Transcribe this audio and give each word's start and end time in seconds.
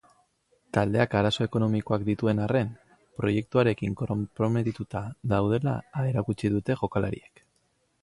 Taldeak 0.77 1.11
arazo 1.19 1.45
ekonomikoak 1.47 2.05
dituen 2.07 2.41
arren, 2.47 2.73
proiektuarekin 3.21 4.01
konprometituta 4.03 5.05
daudela 5.37 5.79
erakutsi 6.11 6.57
dute 6.59 6.83
jokalariek. 6.85 7.49